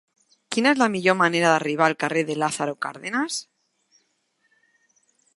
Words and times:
Quina 0.53 0.69
és 0.75 0.79
la 0.83 0.87
millor 0.93 1.17
manera 1.17 1.51
d'arribar 1.55 1.85
al 1.87 1.95
carrer 2.03 2.23
de 2.29 2.37
Lázaro 2.45 2.73
Cárdenas? 2.85 3.37